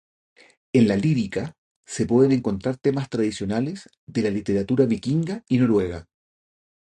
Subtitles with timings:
[0.73, 1.53] En la lírica
[1.85, 6.07] se pueden encontrar temas tradicionales de la literatura vikinga y noruega.